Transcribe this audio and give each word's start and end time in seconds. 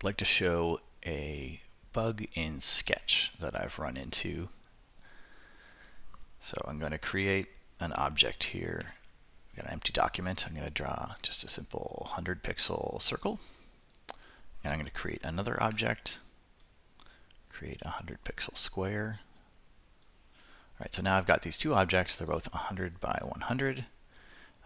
I'd 0.00 0.04
like 0.04 0.16
to 0.16 0.24
show 0.24 0.80
a 1.04 1.60
bug 1.92 2.24
in 2.32 2.60
Sketch 2.60 3.32
that 3.38 3.54
I've 3.54 3.78
run 3.78 3.98
into. 3.98 4.48
So 6.40 6.56
I'm 6.66 6.78
going 6.78 6.92
to 6.92 6.98
create 6.98 7.48
an 7.80 7.92
object 7.92 8.44
here. 8.44 8.94
I've 9.50 9.56
got 9.56 9.66
an 9.66 9.72
empty 9.72 9.92
document. 9.92 10.46
I'm 10.46 10.54
going 10.54 10.64
to 10.64 10.72
draw 10.72 11.16
just 11.20 11.44
a 11.44 11.48
simple 11.48 11.98
100 12.06 12.42
pixel 12.42 13.02
circle. 13.02 13.40
And 14.64 14.72
I'm 14.72 14.78
going 14.78 14.86
to 14.86 14.92
create 14.92 15.20
another 15.22 15.62
object, 15.62 16.18
create 17.50 17.82
a 17.82 17.88
100 17.88 18.24
pixel 18.24 18.56
square. 18.56 19.20
All 20.38 20.84
right, 20.84 20.94
so 20.94 21.02
now 21.02 21.18
I've 21.18 21.26
got 21.26 21.42
these 21.42 21.58
two 21.58 21.74
objects. 21.74 22.16
They're 22.16 22.26
both 22.26 22.50
100 22.50 23.02
by 23.02 23.18
100. 23.22 23.84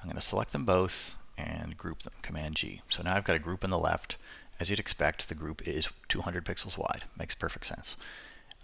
I'm 0.01 0.07
going 0.07 0.14
to 0.14 0.21
select 0.21 0.53
them 0.53 0.64
both 0.64 1.16
and 1.37 1.77
group 1.77 2.03
them, 2.03 2.14
Command 2.23 2.57
G. 2.57 2.82
So 2.89 3.03
now 3.03 3.16
I've 3.16 3.25
got 3.25 3.37
a 3.37 3.41
group 3.41 3.64
on 3.64 3.71
the 3.71 3.79
left. 3.79 4.16
As 4.61 4.71
you'd 4.71 4.80
expect, 4.80 5.29
the 5.29 5.34
group 5.34 5.66
is 5.66 5.88
200 6.09 6.45
pixels 6.45 6.79
wide. 6.79 7.05
Makes 7.19 7.34
perfect 7.34 7.66
sense. 7.66 7.97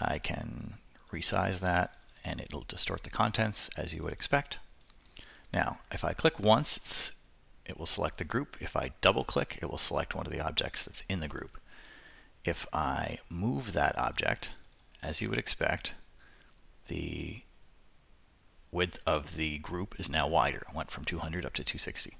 I 0.01 0.19
can 0.19 0.74
resize 1.12 1.60
that 1.60 1.95
and 2.24 2.41
it'll 2.41 2.65
distort 2.69 3.02
the 3.02 3.10
contents 3.10 3.70
as 3.77 3.93
you 3.93 4.02
would 4.02 4.12
expect. 4.12 4.59
Now, 5.52 5.80
if 5.91 6.05
I 6.05 6.12
click 6.12 6.38
once, 6.38 7.12
it 7.66 7.79
will 7.79 7.87
select 7.87 8.19
the 8.19 8.24
group. 8.24 8.56
If 8.60 8.77
I 8.77 8.93
double 9.01 9.24
click, 9.24 9.59
it 9.60 9.71
will 9.71 9.79
select 9.79 10.15
one 10.15 10.27
of 10.27 10.32
the 10.32 10.41
objects 10.41 10.84
that's 10.84 11.02
in 11.09 11.21
the 11.21 11.29
group. 11.29 11.59
If 12.45 12.66
I 12.73 13.18
move 13.29 13.73
that 13.73 13.98
object, 13.98 14.52
as 15.02 15.21
you 15.21 15.29
would 15.29 15.38
expect, 15.38 15.95
the 16.88 17.43
width 18.73 18.98
of 19.07 19.37
the 19.37 19.59
group 19.59 19.98
is 19.98 20.09
now 20.09 20.29
wider. 20.29 20.65
It 20.68 20.74
went 20.74 20.91
from 20.91 21.05
200 21.05 21.45
up 21.45 21.55
to 21.55 21.65
260. 21.65 22.16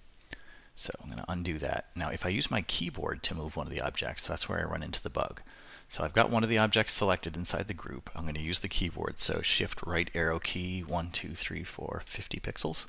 So 0.81 0.95
I'm 1.03 1.11
going 1.11 1.23
to 1.23 1.31
undo 1.31 1.59
that. 1.59 1.91
Now 1.95 2.09
if 2.09 2.25
I 2.25 2.31
use 2.31 2.51
my 2.51 2.63
keyboard 2.63 3.23
to 3.25 3.35
move 3.35 3.55
one 3.55 3.67
of 3.67 3.71
the 3.71 3.83
objects, 3.83 4.27
that's 4.27 4.49
where 4.49 4.59
I 4.59 4.63
run 4.63 4.83
into 4.83 5.03
the 5.03 5.11
bug. 5.11 5.43
So 5.91 6.03
I've 6.03 6.15
got 6.15 6.31
one 6.31 6.43
of 6.43 6.49
the 6.49 6.57
objects 6.57 6.95
selected 6.95 7.37
inside 7.37 7.69
the 7.69 7.75
group. 7.75 8.09
I'm 8.15 8.23
going 8.23 8.35
to 8.35 8.41
use 8.41 8.61
the 8.61 8.69
keyboard. 8.69 9.19
So 9.19 9.43
shift 9.43 9.83
right 9.85 10.11
arrow 10.15 10.39
key, 10.39 10.81
1, 10.81 11.11
2, 11.11 11.35
3, 11.35 11.65
4, 11.65 12.03
50 12.03 12.41
pixels. 12.41 12.87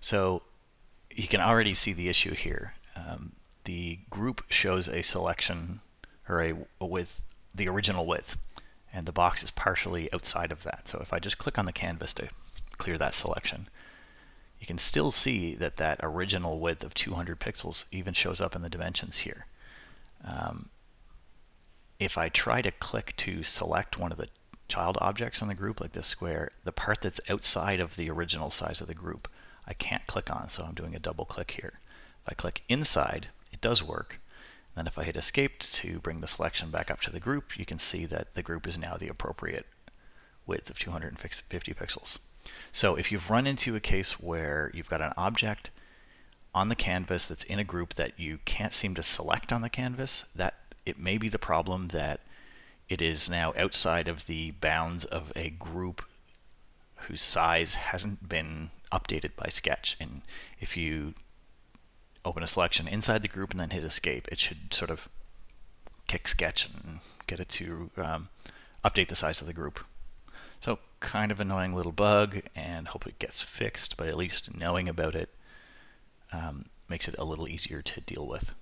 So 0.00 0.42
you 1.10 1.26
can 1.26 1.40
already 1.40 1.74
see 1.74 1.92
the 1.92 2.08
issue 2.08 2.34
here. 2.34 2.74
Um, 2.94 3.32
the 3.64 3.98
group 4.08 4.44
shows 4.48 4.88
a 4.88 5.02
selection 5.02 5.80
or 6.28 6.40
a, 6.40 6.54
a 6.80 6.86
width, 6.86 7.20
the 7.52 7.66
original 7.66 8.06
width, 8.06 8.36
and 8.92 9.06
the 9.06 9.12
box 9.12 9.42
is 9.42 9.50
partially 9.50 10.12
outside 10.12 10.52
of 10.52 10.62
that. 10.62 10.86
So 10.86 11.00
if 11.02 11.12
I 11.12 11.18
just 11.18 11.38
click 11.38 11.58
on 11.58 11.66
the 11.66 11.72
canvas 11.72 12.12
to 12.14 12.28
clear 12.78 12.96
that 12.98 13.16
selection, 13.16 13.66
you 14.60 14.66
can 14.66 14.78
still 14.78 15.10
see 15.10 15.54
that 15.54 15.78
that 15.78 16.00
original 16.02 16.60
width 16.60 16.84
of 16.84 16.94
200 16.94 17.40
pixels 17.40 17.86
even 17.90 18.12
shows 18.12 18.40
up 18.40 18.54
in 18.54 18.62
the 18.62 18.68
dimensions 18.68 19.18
here. 19.18 19.46
Um, 20.22 20.68
if 21.98 22.18
I 22.18 22.28
try 22.28 22.60
to 22.62 22.70
click 22.70 23.14
to 23.18 23.42
select 23.42 23.98
one 23.98 24.12
of 24.12 24.18
the 24.18 24.28
child 24.68 24.98
objects 25.00 25.40
in 25.42 25.48
the 25.48 25.54
group, 25.54 25.80
like 25.80 25.92
this 25.92 26.06
square, 26.06 26.50
the 26.64 26.72
part 26.72 27.00
that's 27.00 27.20
outside 27.28 27.80
of 27.80 27.96
the 27.96 28.10
original 28.10 28.50
size 28.50 28.80
of 28.80 28.86
the 28.86 28.94
group, 28.94 29.28
I 29.66 29.72
can't 29.72 30.06
click 30.06 30.30
on, 30.30 30.48
so 30.48 30.64
I'm 30.64 30.74
doing 30.74 30.94
a 30.94 31.00
double 31.00 31.24
click 31.24 31.52
here. 31.52 31.80
If 32.24 32.32
I 32.32 32.34
click 32.34 32.62
inside, 32.68 33.28
it 33.52 33.60
does 33.60 33.82
work. 33.82 34.20
Then 34.76 34.86
if 34.86 34.98
I 34.98 35.04
hit 35.04 35.16
escape 35.16 35.58
to 35.58 35.98
bring 36.00 36.20
the 36.20 36.26
selection 36.26 36.70
back 36.70 36.90
up 36.90 37.00
to 37.02 37.10
the 37.10 37.20
group, 37.20 37.58
you 37.58 37.64
can 37.64 37.78
see 37.78 38.06
that 38.06 38.34
the 38.34 38.42
group 38.42 38.66
is 38.66 38.78
now 38.78 38.96
the 38.96 39.08
appropriate 39.08 39.66
width 40.46 40.70
of 40.70 40.78
250 40.78 41.74
pixels. 41.74 42.18
So 42.72 42.94
if 42.96 43.10
you've 43.10 43.30
run 43.30 43.46
into 43.46 43.74
a 43.76 43.80
case 43.80 44.20
where 44.20 44.70
you've 44.74 44.88
got 44.88 45.02
an 45.02 45.12
object 45.16 45.70
on 46.54 46.68
the 46.68 46.74
canvas 46.74 47.26
that's 47.26 47.44
in 47.44 47.58
a 47.58 47.64
group 47.64 47.94
that 47.94 48.18
you 48.18 48.38
can't 48.44 48.74
seem 48.74 48.94
to 48.94 49.02
select 49.02 49.52
on 49.52 49.62
the 49.62 49.68
canvas, 49.68 50.24
that 50.34 50.54
it 50.86 50.98
may 50.98 51.18
be 51.18 51.28
the 51.28 51.38
problem 51.38 51.88
that 51.88 52.20
it 52.88 53.00
is 53.00 53.30
now 53.30 53.52
outside 53.56 54.08
of 54.08 54.26
the 54.26 54.50
bounds 54.52 55.04
of 55.04 55.32
a 55.36 55.50
group 55.50 56.02
whose 57.06 57.22
size 57.22 57.74
hasn't 57.74 58.28
been 58.28 58.70
updated 58.92 59.36
by 59.36 59.48
Sketch. 59.48 59.96
And 60.00 60.22
if 60.60 60.76
you 60.76 61.14
open 62.24 62.42
a 62.42 62.48
selection 62.48 62.88
inside 62.88 63.22
the 63.22 63.28
group 63.28 63.52
and 63.52 63.60
then 63.60 63.70
hit 63.70 63.84
escape, 63.84 64.28
it 64.30 64.38
should 64.38 64.74
sort 64.74 64.90
of 64.90 65.08
kick 66.08 66.26
Sketch 66.26 66.68
and 66.68 66.98
get 67.26 67.40
it 67.40 67.48
to 67.48 67.90
um, 67.96 68.28
update 68.84 69.08
the 69.08 69.14
size 69.14 69.40
of 69.40 69.46
the 69.46 69.52
group. 69.52 69.80
So 70.60 70.78
kind 71.00 71.32
of 71.32 71.40
annoying 71.40 71.74
little 71.74 71.92
bug 71.92 72.42
and 72.54 72.88
hope 72.88 73.06
it 73.06 73.18
gets 73.18 73.40
fixed, 73.40 73.96
but 73.96 74.08
at 74.08 74.16
least 74.16 74.54
knowing 74.54 74.88
about 74.88 75.14
it 75.14 75.30
um, 76.32 76.66
makes 76.88 77.08
it 77.08 77.14
a 77.18 77.24
little 77.24 77.48
easier 77.48 77.80
to 77.82 78.00
deal 78.02 78.26
with. 78.26 78.52